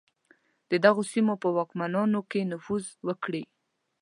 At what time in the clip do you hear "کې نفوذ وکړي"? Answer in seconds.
2.31-3.43